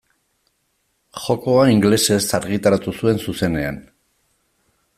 Jokoa 1.25 1.67
ingelesez 1.73 2.19
argitaratu 2.39 2.95
zuen 3.01 3.21
zuzenean. 3.27 3.79